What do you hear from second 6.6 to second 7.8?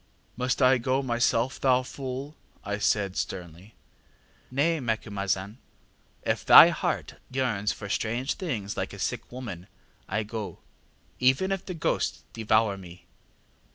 heart yearns